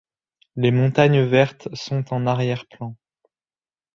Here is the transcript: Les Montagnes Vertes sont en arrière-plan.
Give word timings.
Les 0.55 0.71
Montagnes 0.71 1.25
Vertes 1.25 1.67
sont 1.75 2.11
en 2.11 2.25
arrière-plan. 2.25 2.95